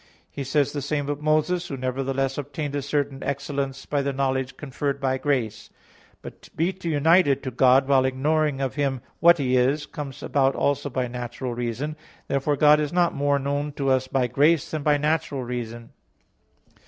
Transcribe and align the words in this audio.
He 0.31 0.43
says 0.43 0.71
the 0.73 0.81
same 0.81 1.09
of 1.09 1.21
Moses, 1.21 1.67
who 1.67 1.77
nevertheless 1.77 2.39
obtained 2.39 2.75
a 2.75 2.81
certain 2.81 3.21
excellence 3.21 3.85
by 3.85 4.01
the 4.01 4.11
knowledge 4.11 4.57
conferred 4.57 4.99
by 4.99 5.19
grace. 5.19 5.69
But 6.23 6.41
to 6.41 6.51
be 6.55 6.75
united 6.81 7.43
to 7.43 7.51
God 7.51 7.87
while 7.87 8.03
ignoring 8.05 8.61
of 8.61 8.73
Him 8.73 9.01
"what 9.19 9.37
He 9.37 9.55
is," 9.57 9.85
comes 9.85 10.23
about 10.23 10.55
also 10.55 10.89
by 10.89 11.07
natural 11.07 11.53
reason. 11.53 11.95
Therefore 12.27 12.55
God 12.57 12.79
is 12.79 12.91
not 12.91 13.13
more 13.13 13.37
known 13.37 13.73
to 13.73 13.91
us 13.91 14.07
by 14.07 14.25
grace 14.25 14.71
than 14.71 14.81
by 14.81 14.97
natural 14.97 15.43
reason. 15.43 15.91